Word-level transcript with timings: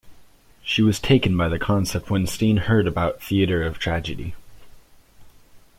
She 0.63 0.81
was 0.81 0.99
taken 0.99 1.37
by 1.37 1.47
the 1.47 1.59
concept 1.59 2.09
when 2.09 2.25
Stene 2.25 2.61
heard 2.61 2.87
about 2.87 3.21
Theater 3.21 3.61
of 3.61 3.77
Tragedy. 3.77 4.33